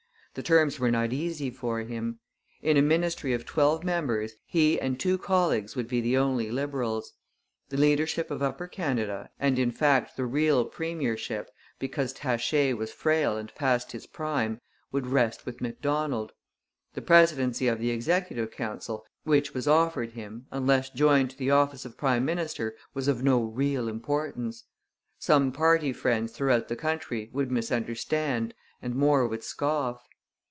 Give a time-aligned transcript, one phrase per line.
[0.33, 2.21] The terms were not easy for him.
[2.61, 7.11] In a ministry of twelve members he and two colleagues would be the only Liberals.
[7.67, 13.35] The leadership of Upper Canada, and in fact the real premiership, because Taché was frail
[13.35, 16.31] and past his prime, would rest with Macdonald.
[16.93, 21.83] The presidency of the Executive Council, which was offered him, unless joined to the office
[21.83, 24.63] of prime minister, was of no real importance.
[25.19, 30.07] Some party friends throughout the country would misunderstand, and more would scoff.